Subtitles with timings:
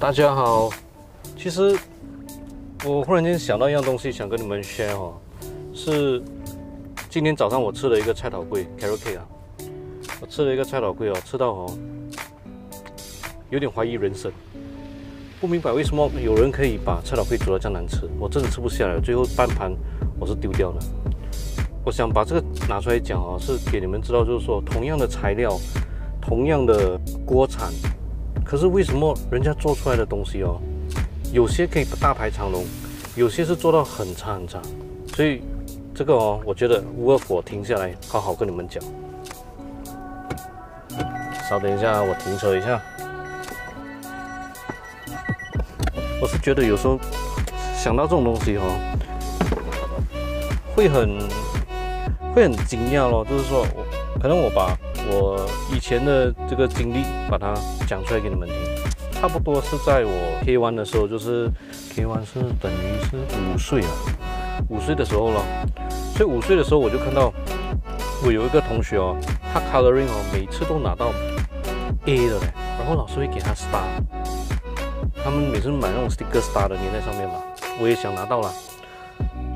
[0.00, 0.70] 大家好，
[1.36, 1.76] 其实
[2.84, 5.14] 我忽然间想到一样东西，想跟你们 share 哦，
[5.74, 6.22] 是
[7.10, 9.26] 今天早上我吃了一个菜头粿 carrot cake 啊，
[10.20, 11.78] 我吃了一个菜头粿哦，吃到哦，
[13.50, 14.30] 有点怀疑人生，
[15.40, 19.72] 不明白为什么有人可以把菜头粿煮到这样难吃，我真的吃不下来，最后半盘
[20.20, 20.78] 我是丢掉了。
[21.84, 25.58] 我想把这个拿出来讲哦，是给你们知道，就是说同样的材料，
[26.20, 26.96] 同样的
[27.26, 27.72] 锅铲。
[28.48, 30.58] 可是为什么人家做出来的东西哦，
[31.34, 32.64] 有些可以大排长龙，
[33.14, 34.58] 有些是做到很差很差，
[35.14, 35.42] 所以
[35.94, 38.82] 这个哦，我觉得无二我停下来好好跟你们讲。
[41.46, 42.80] 稍等一下，我停车一下。
[46.22, 46.98] 我是觉得有时候
[47.76, 48.62] 想到这种东西哦，
[50.74, 51.18] 会很
[52.34, 54.74] 会很惊讶咯，就是说我可能我把。
[55.10, 57.54] 我以前的这个经历，把它
[57.86, 58.56] 讲出来给你们听。
[59.12, 61.50] 差不多是在我 K 1的时候，就是
[61.94, 63.90] K 1是等于是五岁啊，
[64.68, 65.42] 五岁的时候了。
[66.14, 67.32] 所以五岁的时候，我就看到
[68.24, 69.16] 我有一个同学哦，
[69.52, 71.12] 他 coloring 哦，每次都拿到
[72.06, 72.46] A 的嘞。
[72.78, 73.82] 然后老师会给他 star，
[75.24, 77.34] 他们每次买那种 sticker star 的粘在上面嘛。
[77.80, 78.52] 我也想拿到了，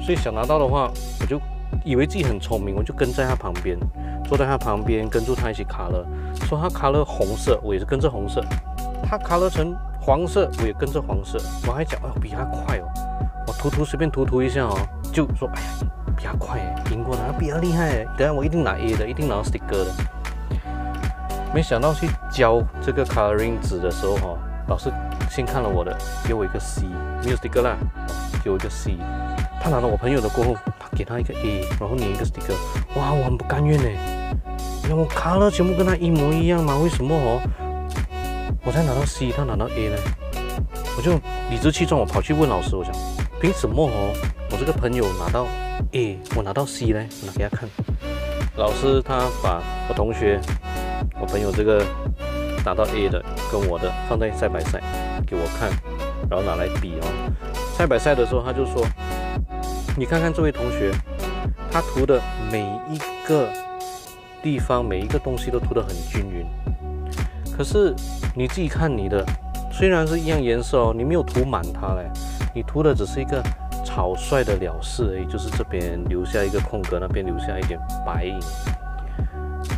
[0.04, 1.40] 所以想拿到的话，我就
[1.84, 3.78] 以为自己很聪明，我就跟在他旁边。
[4.24, 6.06] 坐在他旁边，跟住他一起卡了。
[6.46, 8.42] 说他卡了红色，我也是跟着红色。
[9.02, 11.38] 他卡了成黄色，我也跟着黄色。
[11.66, 12.88] 我还讲，哦，比他快哦。
[13.46, 14.78] 我涂涂随便涂涂一下哦，
[15.12, 15.68] 就说，哎呀，
[16.16, 18.04] 比他快哎，赢过他，比他厉害。
[18.16, 19.92] 等下我一定拿 A 的，一定拿 sticker 的。
[21.52, 24.90] 没想到去教这个 coloring 纸的时候哈，老师
[25.28, 25.94] 先看了我的，
[26.26, 26.86] 给我一个 C，
[27.22, 27.76] 没有 sticker 啦，
[28.42, 28.96] 给我一个 C。
[29.60, 30.56] 他拿到我朋友的过后。
[31.02, 32.54] 给他一个 A，然后粘一个 sticker，
[32.94, 33.88] 哇，我很不甘愿呢。
[34.84, 37.40] 因为我卡了全部跟他一模一样嘛，为什么哦？
[38.64, 39.96] 我才拿到 C，他拿到 A 呢？
[40.96, 41.14] 我就
[41.50, 42.94] 理直气壮，我跑去问老师，我想，
[43.40, 44.14] 凭什么哦？
[44.52, 45.44] 我这个朋友拿到
[45.90, 47.00] A，我拿到 C 呢？
[47.26, 47.68] 拿给他看。
[48.54, 50.40] 老师他把我同学，
[51.20, 51.84] 我朋友这个
[52.64, 53.20] 拿到 A 的
[53.50, 54.80] 跟我的放在赛百赛
[55.26, 55.68] 给我看，
[56.30, 57.06] 然后拿来比哦。
[57.76, 58.86] 赛百赛的时候他就说。
[59.94, 60.90] 你看看这位同学，
[61.70, 62.18] 他涂的
[62.50, 62.60] 每
[62.90, 62.98] 一
[63.28, 63.46] 个
[64.42, 66.46] 地方，每一个东西都涂得很均匀。
[67.54, 67.94] 可是
[68.34, 69.22] 你自己看你的，
[69.70, 72.10] 虽然是一样颜色哦，你没有涂满它嘞，
[72.54, 73.42] 你涂的只是一个
[73.84, 78.40] 草率的了事而已，就是这边留下一个空格，那边留下一点白影，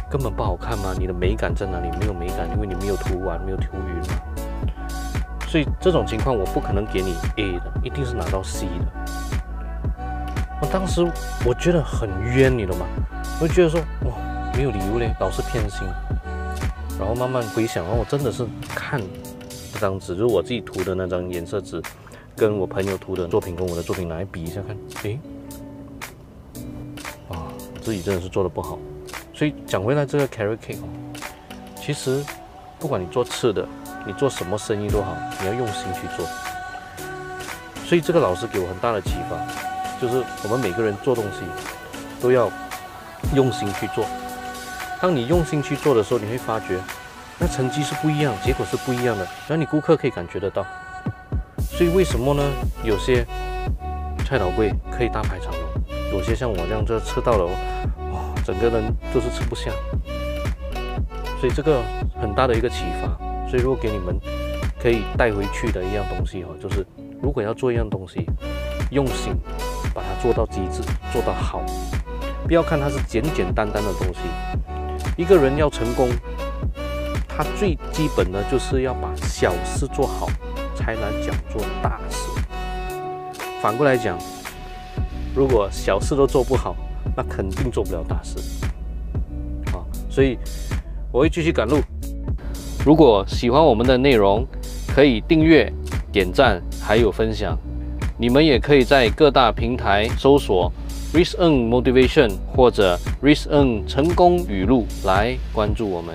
[0.08, 0.94] 根本不好看吗？
[0.96, 1.90] 你的美感在哪里？
[1.98, 4.14] 没有美感，因为你没有涂完，没有涂匀嘛。
[5.48, 9.12] 所以这种情况我不可能给你 A 的，一定是拿到 C 的。
[10.60, 11.02] 我当时
[11.44, 12.86] 我觉得很冤，你懂吗？
[13.40, 14.16] 我就觉得说，哇，
[14.54, 15.80] 没有理由嘞，老是偏心。
[16.98, 19.00] 然后慢慢回想，然后我真的是看
[19.72, 21.82] 这张纸，就是我自己涂的那张颜色纸，
[22.36, 25.18] 跟我朋友涂的作品，跟我的作品来比一下看，诶，
[27.28, 27.50] 啊，
[27.82, 28.78] 自己真的是做的不好。
[29.34, 30.88] 所以讲回来，这个 carrot cake 哦，
[31.74, 32.24] 其实
[32.78, 33.66] 不管你做吃的，
[34.06, 36.24] 你做什么生意都好，你要用心去做。
[37.84, 39.73] 所以这个老师给我很大的启发。
[40.04, 41.40] 就是我们每个人做东西
[42.20, 42.50] 都要
[43.34, 44.04] 用心去做。
[45.00, 46.78] 当你用心去做的时候，你会发觉
[47.38, 50.62] 那成绩是不一样，结果是不一样的，然后你顾客可以感觉得到。
[51.58, 52.42] 所以为什么呢？
[52.82, 53.26] 有些
[54.26, 57.46] 菜刀柜可以大排长龙，有些像我这样，这吃到了
[58.12, 59.70] 哇，整个人都是吃不下。
[61.40, 61.80] 所以这个
[62.20, 63.08] 很大的一个启发。
[63.48, 64.20] 所以如果给你们
[64.78, 66.84] 可以带回去的一样东西哈，就是
[67.22, 68.26] 如果要做一样东西，
[68.90, 69.34] 用心。
[69.92, 71.62] 把它做到极致，做到好，
[72.46, 74.20] 不要看它是简简单单的东西。
[75.16, 76.08] 一个人要成功，
[77.28, 80.28] 他最基本的就是要把小事做好，
[80.74, 82.28] 才能讲做大事。
[83.60, 84.18] 反过来讲，
[85.34, 86.74] 如果小事都做不好，
[87.16, 88.36] 那肯定做不了大事。
[89.72, 90.38] 好，所以
[91.12, 91.80] 我会继续赶路。
[92.84, 94.46] 如果喜欢我们的内容，
[94.94, 95.72] 可以订阅、
[96.12, 97.58] 点赞，还有分享。
[98.16, 100.72] 你们也可以在各大平台搜索
[101.12, 106.14] “risen Motivation 或者 “risen 成功语录来关注我们。